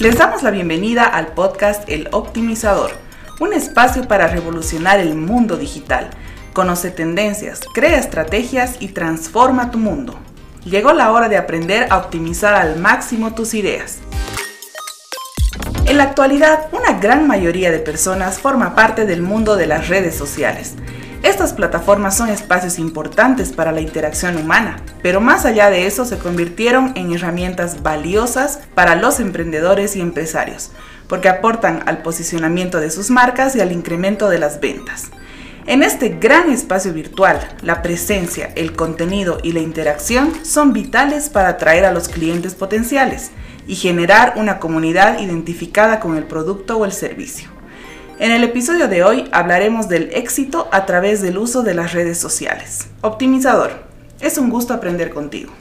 [0.00, 2.92] Les damos la bienvenida al podcast El Optimizador,
[3.40, 6.10] un espacio para revolucionar el mundo digital.
[6.52, 10.16] Conoce tendencias, crea estrategias y transforma tu mundo.
[10.64, 13.98] Llegó la hora de aprender a optimizar al máximo tus ideas.
[15.86, 20.14] En la actualidad, una gran mayoría de personas forma parte del mundo de las redes
[20.14, 20.76] sociales.
[21.22, 26.18] Estas plataformas son espacios importantes para la interacción humana, pero más allá de eso se
[26.18, 30.70] convirtieron en herramientas valiosas para los emprendedores y empresarios,
[31.08, 35.10] porque aportan al posicionamiento de sus marcas y al incremento de las ventas.
[35.66, 41.48] En este gran espacio virtual, la presencia, el contenido y la interacción son vitales para
[41.48, 43.32] atraer a los clientes potenciales
[43.66, 47.57] y generar una comunidad identificada con el producto o el servicio.
[48.20, 52.18] En el episodio de hoy hablaremos del éxito a través del uso de las redes
[52.18, 52.88] sociales.
[53.00, 53.70] Optimizador,
[54.18, 55.52] es un gusto aprender contigo.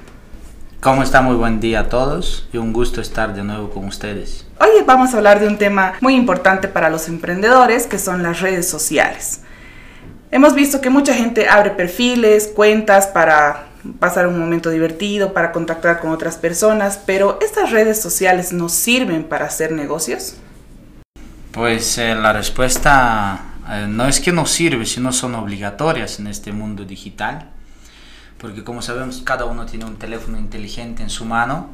[0.82, 1.22] ¿Cómo está?
[1.22, 4.48] Muy buen día a todos y un gusto estar de nuevo con ustedes.
[4.60, 8.42] Hoy vamos a hablar de un tema muy importante para los emprendedores que son las
[8.42, 9.42] redes sociales.
[10.32, 13.68] Hemos visto que mucha gente abre perfiles, cuentas para
[14.00, 19.26] pasar un momento divertido, para contactar con otras personas, pero ¿estas redes sociales nos sirven
[19.26, 20.38] para hacer negocios?
[21.58, 26.52] Pues eh, la respuesta eh, no es que no sirve, sino son obligatorias en este
[26.52, 27.50] mundo digital,
[28.38, 31.72] porque como sabemos cada uno tiene un teléfono inteligente en su mano.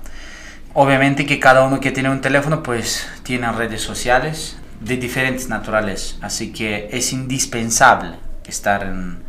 [0.73, 6.17] Obviamente que cada uno que tiene un teléfono pues tiene redes sociales de diferentes naturales,
[6.21, 9.21] así que es indispensable estar en,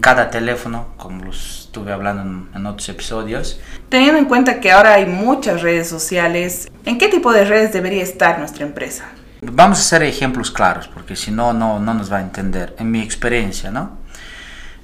[0.00, 3.58] cada teléfono, como lo estuve hablando en, otros episodios.
[3.88, 8.04] Teniendo en cuenta que ahora hay muchas redes sociales, ¿en qué tipo de redes debería
[8.04, 9.15] estar nuestra empresa?
[9.42, 12.74] Vamos a hacer ejemplos claros, porque si no, no, no nos va a entender.
[12.78, 13.98] En mi experiencia, ¿no?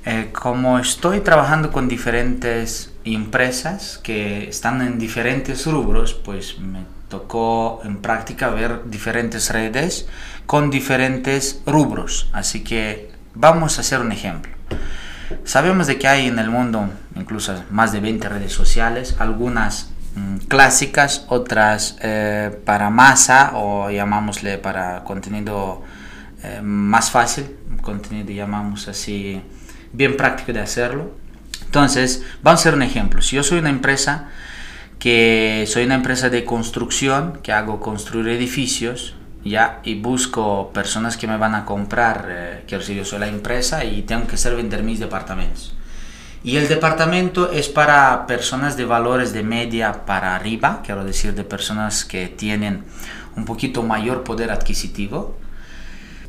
[0.05, 7.81] Eh, como estoy trabajando con diferentes empresas que están en diferentes rubros, pues me tocó
[7.85, 10.07] en práctica ver diferentes redes
[10.47, 12.29] con diferentes rubros.
[12.33, 14.53] Así que vamos a hacer un ejemplo.
[15.45, 19.92] Sabemos de que hay en el mundo incluso más de 20 redes sociales, algunas
[20.49, 25.83] clásicas, otras eh, para masa o llamámosle para contenido
[26.43, 29.41] eh, más fácil, contenido llamamos así
[29.93, 31.15] bien práctico de hacerlo.
[31.65, 33.23] Entonces, vamos a hacer un ejemplo.
[33.23, 34.29] Si yo soy una empresa
[34.99, 41.27] que soy una empresa de construcción, que hago construir edificios, ya, y busco personas que
[41.27, 44.55] me van a comprar, eh, quiero decir, yo soy la empresa y tengo que ser
[44.55, 45.75] vender mis departamentos.
[46.45, 51.45] Y el departamento es para personas de valores de media para arriba, quiero decir, de
[51.45, 52.85] personas que tienen
[53.37, 55.37] un poquito mayor poder adquisitivo.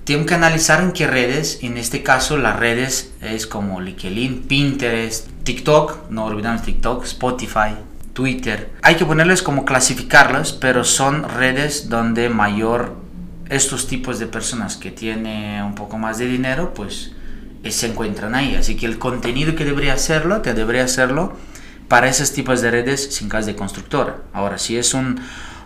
[0.04, 5.30] Tengo que analizar en qué redes, en este caso las redes es como LinkedIn, Pinterest,
[5.44, 7.76] TikTok, no olvidamos TikTok, Spotify,
[8.14, 8.72] Twitter.
[8.82, 12.96] Hay que ponerles como clasificarlas, pero son redes donde mayor
[13.50, 17.14] estos tipos de personas que tienen un poco más de dinero, pues
[17.72, 18.56] se encuentran ahí.
[18.56, 21.34] Así que el contenido que debería hacerlo, que debería hacerlo
[21.88, 24.18] para esos tipos de redes sin caso de constructora.
[24.34, 25.20] Ahora, si es un,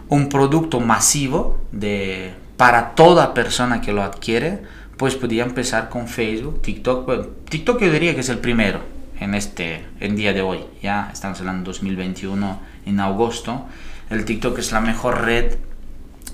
[0.09, 4.63] un producto masivo de, para toda persona que lo adquiere,
[4.97, 7.46] pues podría empezar con Facebook, TikTok.
[7.50, 8.81] TikTok yo diría que es el primero
[9.19, 10.66] en este en día de hoy.
[10.81, 13.66] Ya estamos hablando 2021 en agosto.
[14.09, 15.58] El TikTok es la mejor red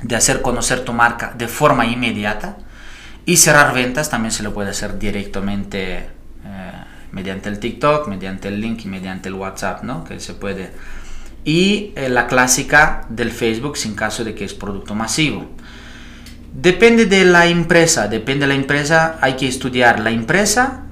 [0.01, 2.57] de hacer conocer tu marca de forma inmediata
[3.25, 6.09] y cerrar ventas también se lo puede hacer directamente
[6.45, 6.71] eh,
[7.11, 10.03] mediante el TikTok, mediante el link y mediante el WhatsApp, ¿no?
[10.03, 10.71] Que se puede.
[11.45, 15.49] Y eh, la clásica del Facebook sin caso de que es producto masivo.
[16.53, 20.83] Depende de la empresa, depende de la empresa, hay que estudiar la empresa,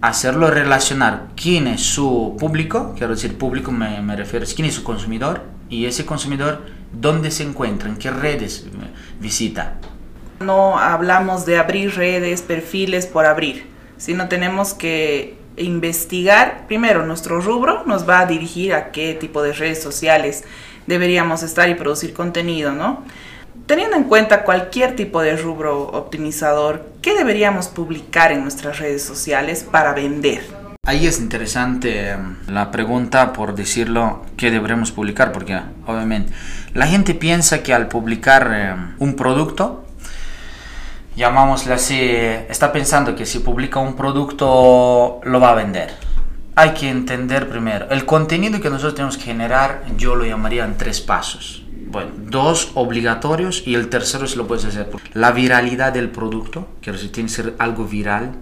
[0.00, 4.84] hacerlo relacionar quién es su público, quiero decir público me, me refiero quién es su
[4.84, 8.66] consumidor y ese consumidor dónde se encuentra, en qué redes
[9.20, 9.78] visita.
[10.40, 13.66] No hablamos de abrir redes, perfiles por abrir,
[13.96, 19.52] sino tenemos que investigar primero nuestro rubro, nos va a dirigir a qué tipo de
[19.52, 20.44] redes sociales
[20.86, 23.04] deberíamos estar y producir contenido, ¿no?
[23.66, 29.66] Teniendo en cuenta cualquier tipo de rubro optimizador, ¿qué deberíamos publicar en nuestras redes sociales
[29.70, 30.42] para vender?
[30.86, 36.32] Ahí es interesante em, la pregunta, por decirlo, qué deberemos publicar, porque obviamente
[36.72, 39.84] la gente piensa que al publicar em, un producto
[41.18, 45.92] llamámosle así, está pensando que si publica un producto lo va a vender.
[46.54, 50.76] Hay que entender primero, el contenido que nosotros tenemos que generar, yo lo llamaría en
[50.76, 51.64] tres pasos.
[51.90, 54.88] Bueno, dos obligatorios y el tercero si lo puedes hacer.
[55.14, 58.36] La viralidad del producto, que tiene que ser algo viral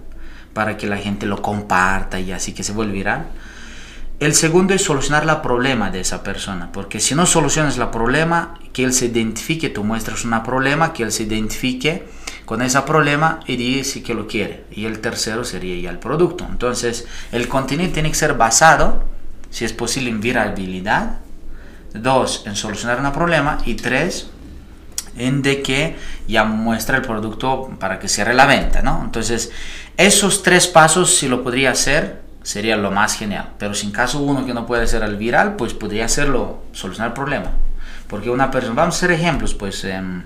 [0.53, 3.25] para que la gente lo comparta y así que se vuelva viral.
[4.19, 8.57] El segundo es solucionar el problema de esa persona, porque si no solucionas el problema,
[8.73, 12.07] que él se identifique, tú muestras un problema, que él se identifique
[12.45, 14.65] con ese problema y dice que lo quiere.
[14.71, 16.47] Y el tercero sería ya el producto.
[16.49, 19.03] Entonces, el contenido tiene que ser basado,
[19.51, 21.19] si es posible, en virabilidad,
[21.93, 24.31] dos, en solucionar un problema y tres,
[25.15, 25.95] en de que
[26.27, 28.99] ya muestra el producto para que cierre la venta, ¿no?
[29.03, 29.51] Entonces,
[29.95, 33.49] esos tres pasos, si lo podría hacer, sería lo más genial.
[33.57, 37.09] Pero si en caso uno que no puede ser el viral, pues podría hacerlo, solucionar
[37.09, 37.51] el problema.
[38.07, 40.23] Porque una persona, vamos a hacer ejemplos, pues em,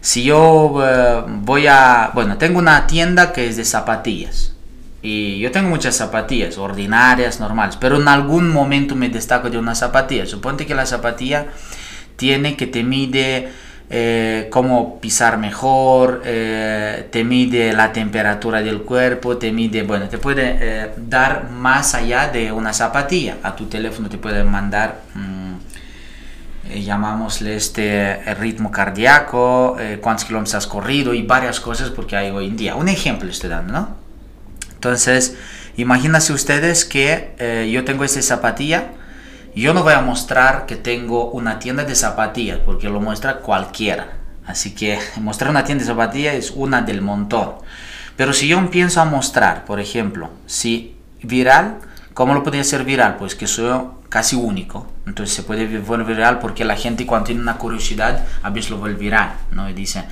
[0.00, 4.54] si yo eh, voy a, bueno, tengo una tienda que es de zapatillas.
[5.02, 9.74] Y yo tengo muchas zapatillas, ordinarias, normales, pero en algún momento me destaco de una
[9.74, 10.24] zapatilla.
[10.24, 11.48] Suponte que la zapatilla
[12.16, 13.52] tiene que te mide
[13.90, 20.16] eh, cómo pisar mejor, eh, te mide la temperatura del cuerpo, te mide, bueno, te
[20.16, 23.36] puede eh, dar más allá de una zapatilla.
[23.42, 25.54] A tu teléfono te puede mandar, mm,
[26.82, 32.56] llamámosle este ritmo cardíaco, cuántos kilómetros has corrido y varias cosas porque hay hoy en
[32.56, 32.74] día.
[32.74, 33.88] Un ejemplo estoy dando, ¿no?
[34.72, 35.36] Entonces,
[35.76, 38.92] imagínense ustedes que yo tengo esta zapatilla
[39.60, 44.18] yo no voy a mostrar que tengo una tienda de zapatillas porque lo muestra cualquiera.
[44.46, 47.54] Así que mostrar una tienda de zapatillas es una del montón.
[48.16, 51.78] Pero si yo empiezo a mostrar, por ejemplo, si viral,
[52.14, 53.16] ¿cómo lo podría ser viral?
[53.16, 54.86] Pues que soy casi único.
[55.06, 58.78] Entonces se puede volver viral porque la gente cuando tiene una curiosidad a veces lo
[58.78, 59.34] vuelve viral.
[59.50, 59.68] ¿no?
[59.68, 60.04] Y dice,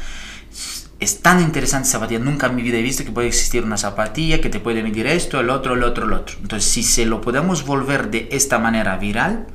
[1.03, 3.77] es tan interesante esa zapatilla, nunca en mi vida he visto que puede existir una
[3.77, 6.37] zapatilla que te puede medir esto, el otro, el otro, el otro.
[6.41, 9.47] Entonces, si se lo podemos volver de esta manera viral,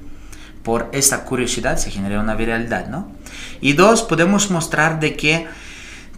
[0.63, 3.09] por esta curiosidad se genera una viralidad, ¿no?
[3.61, 5.47] Y dos, podemos mostrar de que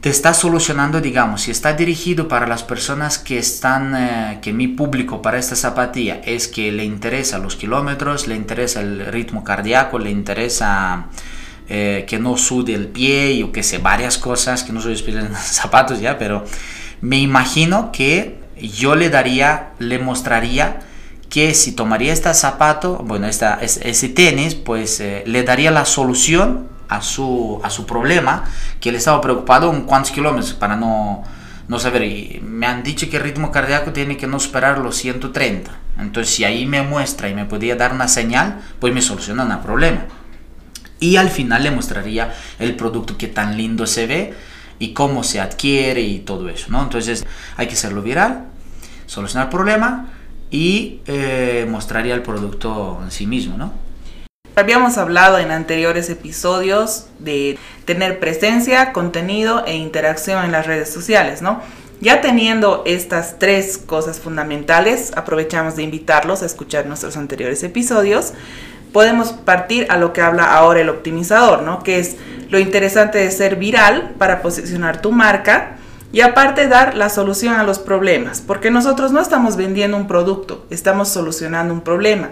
[0.02, 4.68] te está solucionando, digamos, si está dirigido para las personas que están, eh, que mi
[4.68, 10.00] público para esta zapatilla es que le interesa los kilómetros, le interesa el ritmo cardíaco,
[10.00, 11.08] le interesa
[11.71, 15.38] eh, que no sude el pie, yo que sé, varias cosas, que no soy especialista
[15.38, 16.44] en zapatos ya, pero
[17.01, 20.80] me imagino que yo le daría, le mostraría
[21.30, 26.68] que si tomaría este zapato, bueno, esta, ese tenis, pues eh, le daría la solución
[26.88, 28.45] a su, a su problema,
[28.80, 31.24] que él estaba preocupado en cuántos kilómetros para no,
[31.68, 32.01] no saber.
[32.04, 35.69] Y me han dicho que el ritmo cardíaco tiene que no superar los 130.
[36.00, 39.60] Entonces, si ahí me muestra y me podía dar una señal, pues me soluciona el
[39.60, 40.06] problema
[41.00, 44.34] y al final le mostraría el producto que tan lindo se ve
[44.80, 46.81] y cómo se adquiere y todo eso, ¿no?
[46.81, 47.25] Entonces
[47.57, 48.46] hay que hacerlo viral,
[49.06, 50.12] solucionar el problema
[50.51, 53.74] y eh, mostraría el producto en sí mismo, ¿no?
[54.56, 61.42] Habíamos hablado en anteriores episodios de tener presencia, contenido e interacción en las redes sociales,
[61.42, 61.62] ¿no?
[62.01, 68.34] Ya teniendo estas tres cosas fundamentales, aprovechamos de invitarlos a escuchar nuestros anteriores episodios
[68.91, 71.83] podemos partir a lo que habla ahora el optimizador, ¿no?
[71.83, 72.18] Que es
[72.50, 75.77] lo interesante de ser viral para posicionar tu marca
[76.12, 80.65] y aparte dar la solución a los problemas, porque nosotros no estamos vendiendo un producto,
[80.71, 82.30] estamos solucionando un problema.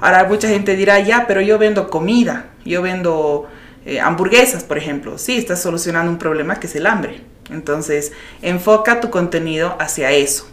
[0.00, 3.46] Ahora mucha gente dirá, ya, pero yo vendo comida, yo vendo
[3.86, 5.18] eh, hamburguesas, por ejemplo.
[5.18, 7.22] Sí, estás solucionando un problema que es el hambre.
[7.50, 8.12] Entonces,
[8.42, 10.46] enfoca tu contenido hacia eso.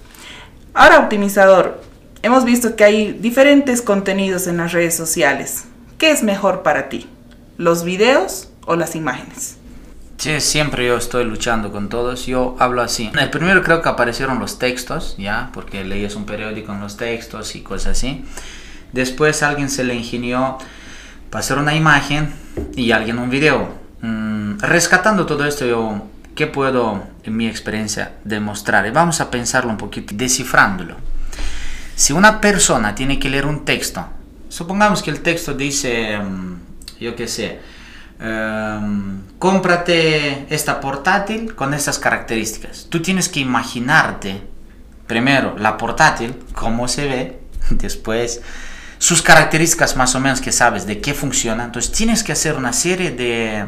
[0.74, 1.82] Ahora, optimizador,
[2.24, 5.66] Hemos visto que hay diferentes contenidos en las redes sociales.
[5.98, 7.10] ¿Qué es mejor para ti?
[7.58, 9.58] ¿Los videos o las imágenes?
[10.18, 12.28] Sí, siempre yo estoy luchando con todos.
[12.28, 13.12] Yo hablo así.
[13.20, 17.56] El primero creo que aparecieron los textos, ya, porque leías un periódico en los textos
[17.56, 18.24] y cosas así.
[18.94, 20.60] Después alguien se le ingenió
[21.32, 22.36] pasar una imagen
[22.76, 23.68] y alguien un video.
[24.02, 26.04] Mm, rescatando todo esto, yo,
[26.36, 28.86] ¿qué puedo, en mi experiencia, demostrar?
[28.86, 30.98] Y vamos a pensarlo un poquito, descifrándolo.
[32.02, 34.04] Si una persona tiene que leer un texto,
[34.50, 36.56] supongamos que el texto dice, mm,
[37.00, 37.60] yo qué sé,
[38.20, 42.88] em, cómprate esta portátil con estas características.
[42.90, 44.42] Tú tienes que imaginarte
[45.06, 47.40] primero la portátil, cómo se ve,
[47.70, 48.42] después
[48.98, 51.66] sus características más o menos que sabes de qué funciona.
[51.66, 53.68] Entonces tienes que hacer una serie de,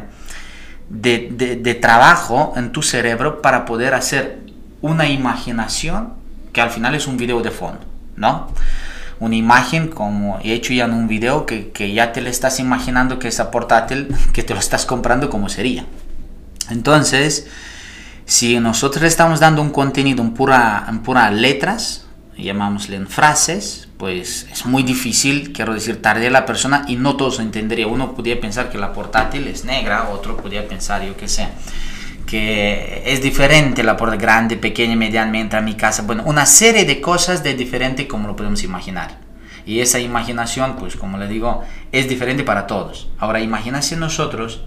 [0.88, 4.40] de, de trabajo en tu cerebro para poder hacer
[4.80, 6.14] una imaginación
[6.52, 7.93] que al final es un video de fondo.
[8.16, 8.48] ¿No?
[9.20, 13.18] Una imagen como he hecho ya en un video que, ya te le estás imaginando
[13.18, 15.86] que esa portátil que te lo estás comprando como sería.
[16.70, 17.46] Entonces,
[18.26, 22.06] si nosotros estamos dando un contenido en pura, en pura letras,
[22.36, 27.38] llamámosle en frases, pues es muy difícil, quiero decir, tarde la persona y no todos
[27.38, 27.86] entendería.
[27.86, 31.48] Uno podría pensar que la portátil es negra, otro podría pensar, yo qué sé,
[32.26, 36.02] que es diferente la puerta grande, pequeña, mediana, a mi casa.
[36.02, 39.18] Bueno, una serie de cosas de diferente como lo podemos imaginar.
[39.66, 43.08] Y esa imaginación, pues como le digo, es diferente para todos.
[43.18, 44.62] Ahora, imagínense nosotros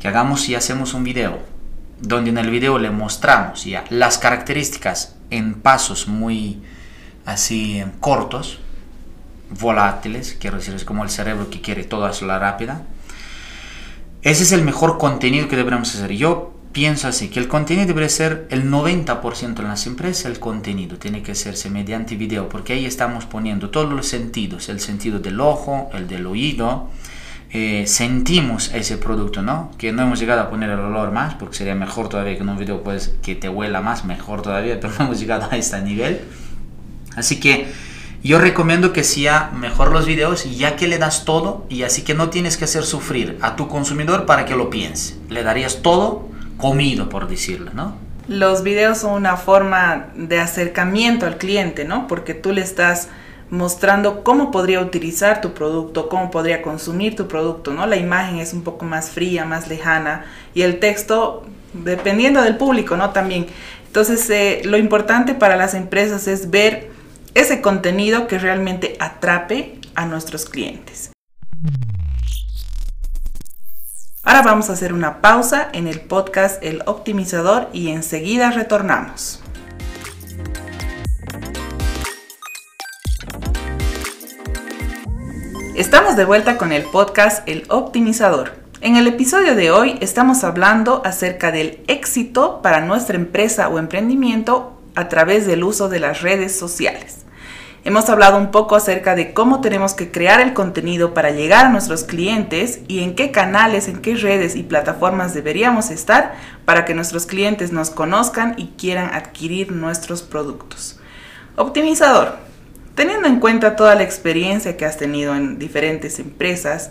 [0.00, 1.38] que hagamos y hacemos un video,
[2.00, 6.60] donde en el video le mostramos ya las características en pasos muy
[7.24, 8.58] así cortos,
[9.60, 12.82] volátiles, quiero decir, es como el cerebro que quiere todo a la rápida.
[14.22, 16.12] Ese es el mejor contenido que deberíamos hacer.
[16.12, 20.98] Yo pienso así, que el contenido debe ser el 90% en las empresas, el contenido
[20.98, 25.40] tiene que hacerse mediante video, porque ahí estamos poniendo todos los sentidos, el sentido del
[25.40, 26.90] ojo, el del oído,
[27.50, 29.70] eh, sentimos ese producto, ¿no?
[29.78, 32.48] Que no hemos llegado a poner el olor más, porque sería mejor todavía que en
[32.50, 35.80] un video pues que te huela más, mejor todavía, pero no hemos llegado a este
[35.80, 36.20] nivel.
[37.16, 37.68] Así que
[38.22, 42.12] yo recomiendo que sea mejor los videos ya que le das todo y así que
[42.12, 45.16] no tienes que hacer sufrir a tu consumidor para que lo piense.
[45.30, 47.96] Le darías todo comido, por decirlo, ¿no?
[48.28, 52.06] Los videos son una forma de acercamiento al cliente, ¿no?
[52.06, 53.08] Porque tú le estás
[53.50, 57.86] mostrando cómo podría utilizar tu producto, cómo podría consumir tu producto, ¿no?
[57.86, 62.96] La imagen es un poco más fría, más lejana y el texto, dependiendo del público,
[62.96, 63.10] ¿no?
[63.10, 63.46] También.
[63.86, 66.90] Entonces, eh, lo importante para las empresas es ver
[67.34, 71.12] ese contenido que realmente atrape a nuestros clientes.
[74.26, 79.40] Ahora vamos a hacer una pausa en el podcast El Optimizador y enseguida retornamos.
[85.76, 88.54] Estamos de vuelta con el podcast El Optimizador.
[88.80, 94.76] En el episodio de hoy estamos hablando acerca del éxito para nuestra empresa o emprendimiento
[94.96, 97.25] a través del uso de las redes sociales.
[97.86, 101.68] Hemos hablado un poco acerca de cómo tenemos que crear el contenido para llegar a
[101.68, 106.94] nuestros clientes y en qué canales, en qué redes y plataformas deberíamos estar para que
[106.94, 110.98] nuestros clientes nos conozcan y quieran adquirir nuestros productos.
[111.54, 112.38] Optimizador.
[112.96, 116.90] Teniendo en cuenta toda la experiencia que has tenido en diferentes empresas,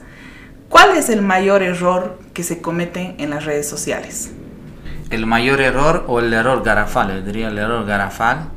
[0.70, 4.32] ¿cuál es el mayor error que se comete en las redes sociales?
[5.10, 8.55] El mayor error o el error garrafal, yo diría el error garrafal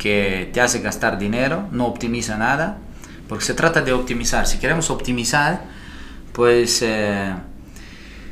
[0.00, 2.78] que te hace gastar dinero, no optimiza nada,
[3.28, 4.46] porque se trata de optimizar.
[4.46, 5.60] Si queremos optimizar,
[6.32, 7.34] pues, eh,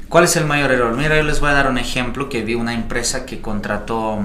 [0.08, 0.96] ¿cuál es el mayor error?
[0.96, 4.18] Mira, yo les voy a dar un ejemplo que vi una empresa que contrató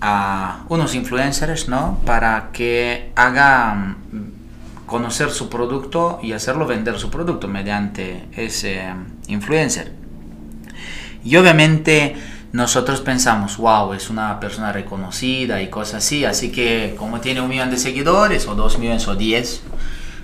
[0.00, 2.00] a unos influencers, ¿no?
[2.04, 8.82] Para que haga mm, conocer su producto y hacerlo vender su producto mediante ese
[9.28, 9.92] influencer.
[11.24, 12.16] Y obviamente
[12.52, 17.48] nosotros pensamos, wow, es una persona reconocida y cosas así, así que como tiene un
[17.48, 19.62] millón de seguidores, o dos millones, o diez,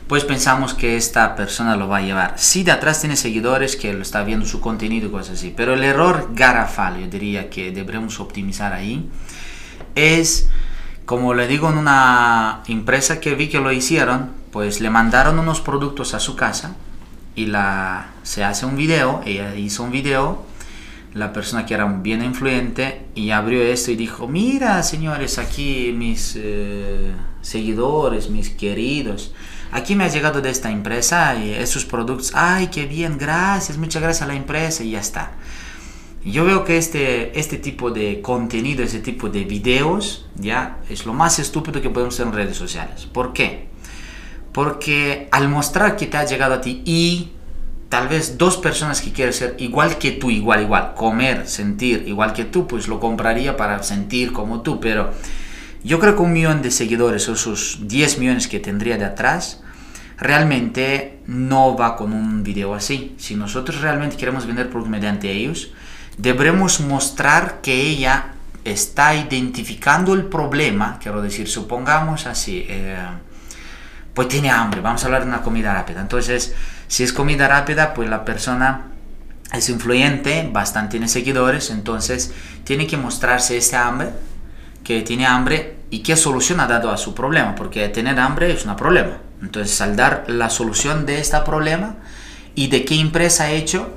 [0.08, 2.34] pues pensamos que esta persona lo va a llevar.
[2.36, 5.72] Sí, de atrás tiene seguidores que lo está viendo su contenido y cosas así, pero
[5.72, 9.08] el error garrafal, yo diría que deberemos optimizar ahí,
[9.94, 10.50] es,
[11.06, 15.62] como le digo, en una empresa que vi que lo hicieron, pues le mandaron unos
[15.62, 16.76] productos a su casa
[17.34, 20.46] y la, se hace un video, ella hizo un video
[21.14, 26.34] la persona que era bien influyente y abrió esto y dijo, mira señores, aquí mis
[26.36, 29.34] eh, seguidores, mis queridos,
[29.72, 34.02] aquí me ha llegado de esta empresa y esos productos, ay, qué bien, gracias, muchas
[34.02, 35.32] gracias a la empresa y ya está.
[36.24, 41.14] Yo veo que este, este tipo de contenido, este tipo de videos, ya es lo
[41.14, 43.06] más estúpido que podemos hacer en redes sociales.
[43.06, 43.68] ¿Por qué?
[44.52, 47.30] Porque al mostrar que te ha llegado a ti y
[47.88, 52.32] tal vez dos personas que quieren ser igual que tú, igual, igual, comer, sentir igual
[52.32, 55.12] que tú, pues lo compraría para sentir como tú, pero
[55.84, 59.62] yo creo que un millón de seguidores o esos 10 millones que tendría de atrás,
[60.18, 63.14] realmente no va con un video así.
[63.18, 65.70] Si nosotros realmente queremos vender productos mediante ellos,
[66.18, 68.32] deberemos mostrar que ella
[68.64, 72.98] está identificando el problema, quiero decir, supongamos así, eh,
[74.12, 76.54] pues tiene hambre, vamos a hablar de una comida rápida, entonces
[76.88, 78.86] si es comida rápida, pues la persona
[79.52, 82.32] es influyente, bastante tiene seguidores, entonces
[82.64, 84.10] tiene que mostrarse ese hambre,
[84.84, 88.64] que tiene hambre y qué solución ha dado a su problema, porque tener hambre es
[88.64, 89.18] un problema.
[89.42, 91.96] Entonces, al dar la solución de este problema
[92.54, 93.94] y de qué empresa ha hecho,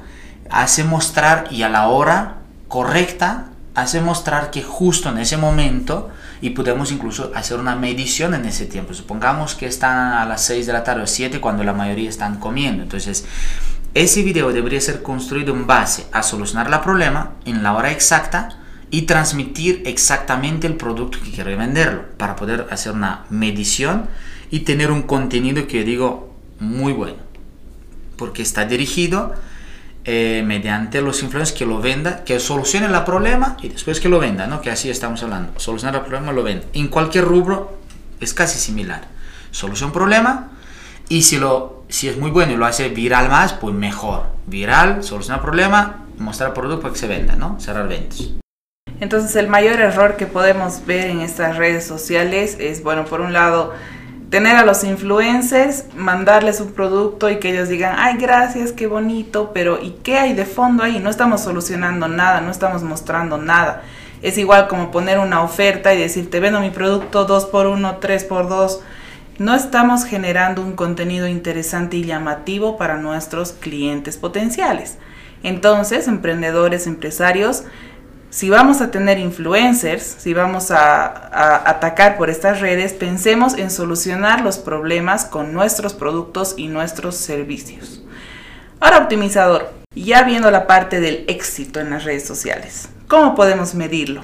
[0.49, 2.35] hace mostrar y a la hora
[2.67, 8.45] correcta, hace mostrar que justo en ese momento y podemos incluso hacer una medición en
[8.45, 8.93] ese tiempo.
[8.93, 12.39] Supongamos que están a las 6 de la tarde o 7 cuando la mayoría están
[12.39, 12.83] comiendo.
[12.83, 13.25] Entonces,
[13.93, 18.57] ese video debería ser construido en base a solucionar el problema en la hora exacta
[18.89, 24.07] y transmitir exactamente el producto que quiere venderlo para poder hacer una medición
[24.49, 27.31] y tener un contenido que digo muy bueno
[28.21, 29.33] porque está dirigido
[30.03, 34.19] eh, mediante los influencers que lo venda, que solucione el problema y después que lo
[34.19, 34.61] venda, ¿no?
[34.61, 35.59] Que así estamos hablando.
[35.59, 36.65] Solucionar el problema, lo venda.
[36.73, 37.77] En cualquier rubro
[38.19, 39.07] es casi similar.
[39.51, 40.49] Solución problema,
[41.09, 44.27] Y si, lo, si es muy bueno y lo hace viral más, pues mejor.
[44.47, 47.59] Viral, solucionar problema, mostrar producto para que se venda, ¿no?
[47.59, 48.29] Cerrar ventas.
[49.01, 53.33] Entonces el mayor error que podemos ver en estas redes sociales es, bueno, por un
[53.33, 53.73] lado,
[54.31, 59.51] tener a los influencers, mandarles un producto y que ellos digan, ay, gracias, qué bonito,
[59.53, 60.99] pero ¿y qué hay de fondo ahí?
[60.99, 63.83] No estamos solucionando nada, no estamos mostrando nada.
[64.21, 67.97] Es igual como poner una oferta y decir, te vendo mi producto 2 por 1
[67.97, 68.81] 3 por 2
[69.39, 74.97] No estamos generando un contenido interesante y llamativo para nuestros clientes potenciales.
[75.43, 77.63] Entonces, emprendedores, empresarios,
[78.31, 84.41] si vamos a tener influencers, si vamos a, atacar por estas redes, pensemos en solucionar
[84.41, 88.01] los problemas con nuestros productos y nuestros servicios.
[88.79, 94.23] Ahora, optimizador, ya viendo la parte del éxito en las redes sociales, ¿cómo podemos medirlo?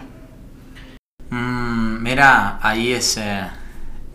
[1.30, 3.18] Mm, mira, ahí es...
[3.18, 3.46] Eh,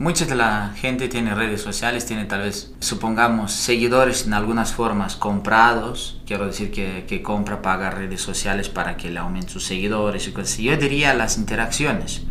[0.02, 5.14] Mucha de la gente tiene redes sociales, tiene tal vez, supongamos, seguidores en algunas formas
[5.14, 6.20] comprados.
[6.26, 10.58] Quiero decir que, compra, paga redes sociales para que le aumenten sus seguidores y cosas
[10.58, 12.22] Yo diría las interacciones.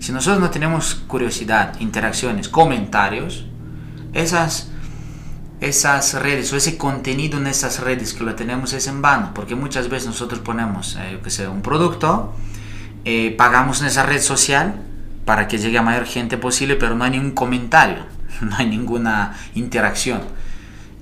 [0.00, 3.44] Si nosotros no tenemos curiosidad, interacciones, comentarios,
[4.12, 4.72] esas,
[5.60, 9.30] esas redes o ese contenido en esas redes que lo tenemos es en vano.
[9.34, 12.34] Porque muchas veces nosotros ponemos, eh, que sé, un producto,
[13.04, 14.83] eh, pagamos en esa red social
[15.24, 18.06] para que llegue a mayor gente posible, pero no hay ningún comentario,
[18.40, 20.20] no hay ninguna interacción.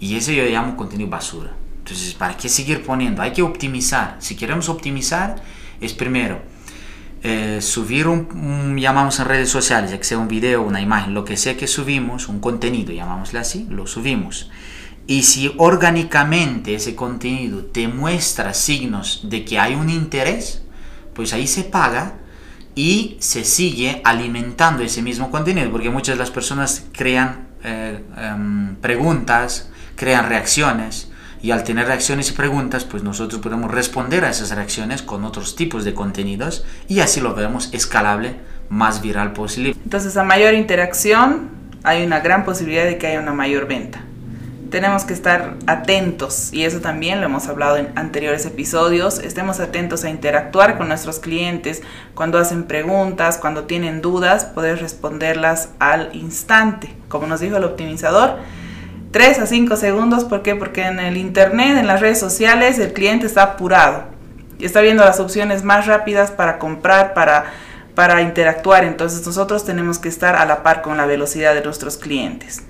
[0.00, 1.50] Y eso yo llamo contenido basura.
[1.79, 3.23] Entonces, ¿para qué seguir poniendo?
[3.23, 4.17] Hay que optimizar.
[4.21, 5.37] Si queremos optimizar,
[5.81, 6.41] es primero
[7.25, 11.25] eh, subir un, llamamos en redes sociales, ya que sea un video, una imagen, lo
[11.25, 14.50] que sea que subimos, un contenido, llamámosle así, lo subimos.
[15.07, 20.62] Y si orgánicamente ese contenido te muestra signos de que hay un interés,
[21.14, 22.14] pues ahí se paga
[22.75, 28.76] y se sigue alimentando ese mismo contenido, porque muchas de las personas crean eh, em,
[28.76, 31.09] preguntas, crean reacciones,
[31.43, 35.56] y al tener reacciones y preguntas, pues nosotros podemos responder a esas reacciones con otros
[35.56, 38.37] tipos de contenidos y así lo vemos escalable,
[38.69, 39.75] más viral posible.
[39.82, 41.50] Entonces, a mayor interacción,
[41.82, 44.04] hay una gran posibilidad de que haya una mayor venta
[44.73, 49.19] tenemos que estar atentos y eso también lo hemos hablado en anteriores episodios.
[49.19, 51.82] Estemos atentos a interactuar con nuestros clientes
[52.15, 56.93] cuando hacen preguntas, cuando tienen dudas, poder responderlas al instante.
[57.08, 58.39] Como nos dijo el optimizador,
[59.13, 60.25] 3 a 5 segundos.
[60.25, 60.56] ¿Por qué?
[60.56, 64.04] Porque en el internet, en las redes sociales, el cliente está apurado
[64.58, 67.45] y está viendo las opciones más rápidas para comprar, para,
[67.95, 68.85] para interactuar.
[68.85, 72.63] Entonces nosotros tenemos que estar a la par con la velocidad de nuestros clientes.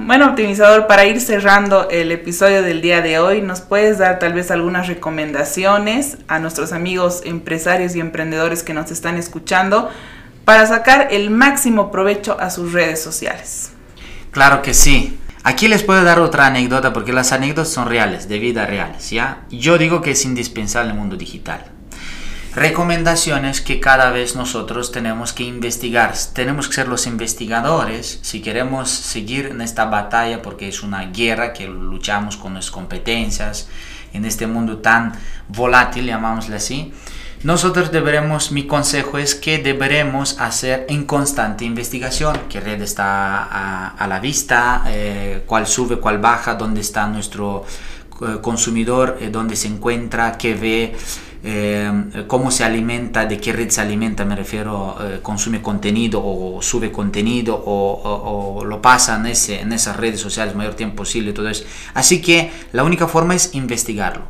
[0.00, 4.32] Bueno, optimizador, para ir cerrando el episodio del día de hoy, ¿nos puedes dar tal
[4.32, 9.90] vez algunas recomendaciones a nuestros amigos empresarios y emprendedores que nos están escuchando
[10.44, 13.72] para sacar el máximo provecho a sus redes sociales?
[14.30, 15.18] Claro que sí.
[15.42, 19.46] Aquí les puedo dar otra anécdota porque las anécdotas son reales, de vida reales, ¿ya?
[19.50, 21.72] Yo digo que es indispensable en el mundo digital
[22.58, 26.14] recomendaciones que cada vez nosotros tenemos que investigar.
[26.32, 31.52] Tenemos que ser los investigadores si queremos seguir en esta batalla porque es una guerra
[31.52, 33.68] que luchamos con nuestras competencias
[34.12, 35.12] en este mundo tan
[35.48, 36.92] volátil, llamámosle así.
[37.44, 44.06] Nosotros deberemos, mi consejo es que deberemos hacer en constante investigación, qué red está a,
[44.08, 47.64] la vista, eh, cuál sube, cuál baja, dónde está nuestro
[48.20, 50.96] eh, consumidor, eh, dónde se encuentra, qué ve,
[51.44, 56.60] eh, cómo se alimenta, de qué red se alimenta, me refiero, eh, consume contenido o
[56.62, 61.48] sube contenido o, lo pasa en, ese, en esas redes sociales mayor tiempo posible, todo
[61.48, 61.64] eso.
[61.94, 64.24] Así que la única forma es investigarlo.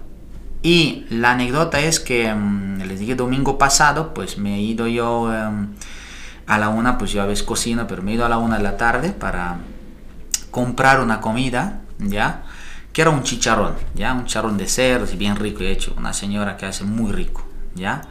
[0.62, 5.32] Y la anécdota es que, mm, les dije domingo pasado, pues me he ido yo
[5.32, 5.68] em,
[6.46, 8.58] a la una, pues yo a veces cocino, pero me he ido a la una
[8.58, 9.58] de la tarde para
[10.50, 12.42] comprar una comida, ¿ya?
[12.98, 14.12] Que era un chicharrón, ¿ya?
[14.12, 18.02] Un chicharrón de cerdo, bien rico y hecho, una señora que hace muy rico, ¿ya?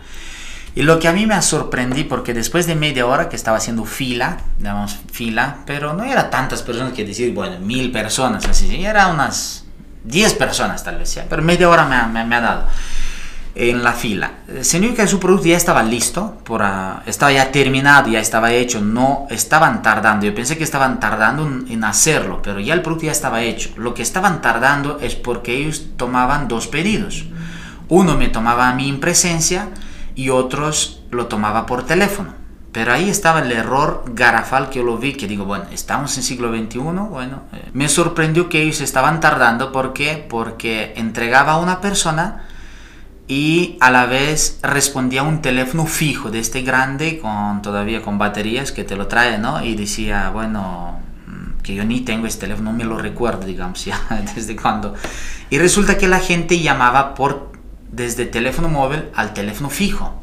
[0.75, 3.57] Y lo que a mí me ha sorprendido, porque después de media hora que estaba
[3.57, 8.85] haciendo fila, digamos, fila, pero no era tantas personas que decir, bueno, mil personas, así,
[8.85, 9.65] era unas
[10.05, 11.25] 10 personas tal vez, ¿ya?
[11.29, 12.67] pero media hora me me ha dado
[13.59, 14.33] en la fila.
[14.61, 18.81] Significa que su producto ya estaba listo, por, ah, estaba ya terminado, ya estaba hecho,
[18.81, 20.27] no estaban tardando.
[20.27, 23.71] Yo pensé que estaban tardando en, hacerlo, pero ya el producto ya estaba hecho.
[23.75, 27.25] Lo que estaban tardando es porque ellos tomaban dos pedidos.
[27.89, 29.69] Uno me tomaba a mí en presencia
[30.13, 32.35] y otros lo tomaba por teléfono.
[32.71, 36.21] Pero ahí estaba el error garafal que yo lo vi, que digo, bueno, estamos en
[36.21, 40.23] siglo XXI, bueno, eh, me sorprendió que ellos estaban tardando, ¿por qué?
[40.29, 42.43] Porque entregaba a una persona
[43.27, 48.17] y a la vez respondía a un teléfono fijo de este grande con todavía con
[48.17, 49.63] baterías que te lo trae, ¿no?
[49.63, 50.99] Y decía, bueno,
[51.61, 53.99] que yo ni tengo este teléfono, no me lo recuerdo, digamos, ya
[54.33, 54.95] desde cuando.
[55.49, 57.51] Y resulta que la gente llamaba por
[57.91, 60.21] desde teléfono móvil al teléfono fijo.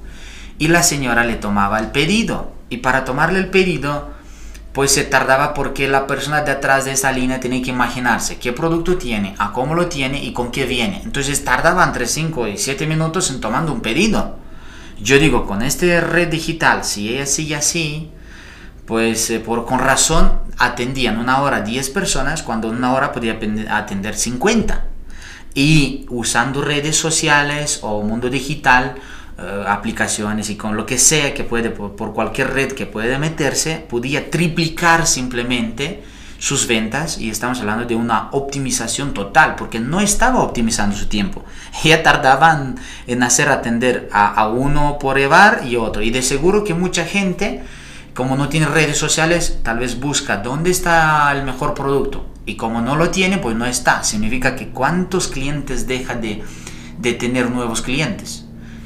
[0.58, 2.52] Y la señora le tomaba el pedido.
[2.70, 4.13] Y para tomarle el pedido,
[4.74, 8.52] pues se tardaba porque la persona de atrás de esa línea tenía que imaginarse qué
[8.52, 11.00] producto tiene, a cómo lo tiene y con qué viene.
[11.04, 14.36] Entonces tardaba entre 5 y 7 minutos en tomando un pedido.
[15.00, 18.10] Yo digo, con esta red digital, si ella sigue así,
[18.84, 23.38] pues eh, por, con razón atendían una hora 10 personas cuando una hora podía
[23.70, 24.86] atender 50.
[25.54, 28.96] Y usando redes sociales o mundo digital,
[29.36, 33.84] eh, aplicaciones y con lo que sea que puede, por, cualquier red que puede meterse,
[33.88, 36.04] podía triplicar simplemente
[36.38, 41.44] sus ventas y estamos hablando de una optimización total porque no estaba optimizando su tiempo.
[41.82, 42.76] Ya tardaban
[43.08, 46.02] en hacer atender a, uno por EVAR y otro.
[46.02, 47.64] Y de seguro que mucha gente,
[48.14, 52.80] como no tiene redes sociales, tal vez busca dónde está el mejor producto y como
[52.80, 54.04] no lo tiene, pues no está.
[54.04, 56.44] Significa que cuántos clientes deja de,
[56.98, 58.44] de tener nuevos clientes.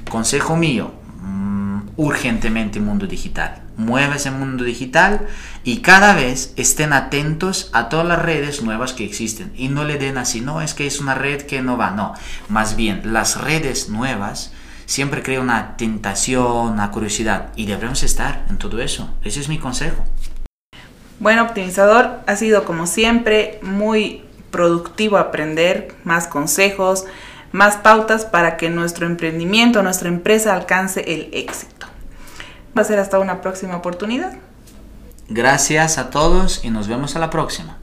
[0.09, 0.93] Consejo mío,
[1.23, 3.63] mmm, urgentemente mundo digital.
[3.77, 5.27] Mueve ese mundo digital
[5.63, 9.99] y cada vez estén atentos a todas las redes nuevas que existen y no le
[9.99, 12.15] den así, no es que es una red que no va, no.
[12.49, 14.53] Más bien, las redes nuevas
[14.87, 19.11] siempre crean una tentación, una curiosidad y debemos estar en todo eso.
[19.23, 20.03] Ese es mi consejo.
[21.21, 27.05] Bueno, optimizador, ha sido como siempre muy productivo aprender más consejos,
[27.53, 31.87] más pautas para que nuestro emprendimiento, nuestra empresa alcance el éxito.
[32.77, 34.35] Va a ser hasta una próxima oportunidad.
[35.29, 37.79] Gracias a todos y nos vemos a la próxima.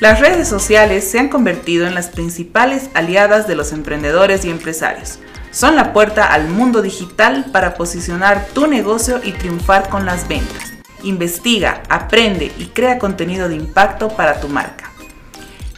[0.00, 5.18] Las redes sociales se han convertido en las principales aliadas de los emprendedores y empresarios
[5.52, 10.71] son la puerta al mundo digital para posicionar tu negocio y triunfar con las ventas.
[11.04, 14.90] Investiga, aprende y crea contenido de impacto para tu marca.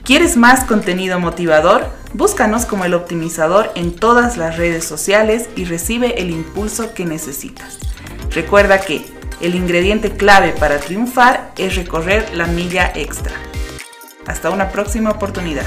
[0.05, 1.87] ¿Quieres más contenido motivador?
[2.13, 7.79] Búscanos como el optimizador en todas las redes sociales y recibe el impulso que necesitas.
[8.31, 9.07] Recuerda que
[9.41, 13.33] el ingrediente clave para triunfar es recorrer la milla extra.
[14.27, 15.67] Hasta una próxima oportunidad.